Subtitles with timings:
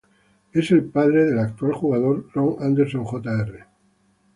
[0.51, 3.67] Es el padre del actual jugador Ron Anderson Jr.